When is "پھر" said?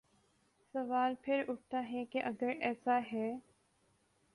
1.21-1.43